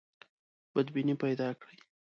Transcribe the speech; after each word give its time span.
بدبیني 0.73 1.15
پیدا 1.23 1.49
کړي. 1.61 1.77